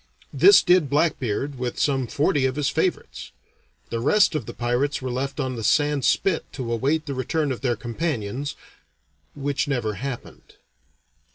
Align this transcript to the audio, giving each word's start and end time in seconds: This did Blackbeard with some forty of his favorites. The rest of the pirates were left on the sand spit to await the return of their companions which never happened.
This 0.33 0.63
did 0.63 0.89
Blackbeard 0.89 1.59
with 1.59 1.77
some 1.79 2.07
forty 2.07 2.47
of 2.47 2.55
his 2.55 2.69
favorites. 2.71 3.31
The 3.91 3.99
rest 3.99 4.33
of 4.33 4.47
the 4.47 4.53
pirates 4.55 4.99
were 4.99 5.11
left 5.11 5.39
on 5.39 5.55
the 5.55 5.63
sand 5.63 6.05
spit 6.05 6.43
to 6.53 6.73
await 6.73 7.05
the 7.05 7.13
return 7.13 7.51
of 7.51 7.61
their 7.61 7.75
companions 7.75 8.55
which 9.35 9.67
never 9.67 9.93
happened. 10.01 10.55